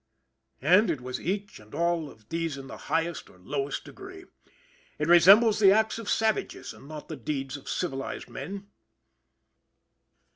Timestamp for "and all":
1.59-2.09